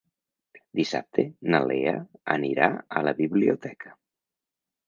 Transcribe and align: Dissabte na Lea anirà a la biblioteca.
Dissabte 0.79 1.25
na 1.55 1.59
Lea 1.71 1.93
anirà 2.39 2.71
a 3.01 3.05
la 3.09 3.15
biblioteca. 3.23 3.97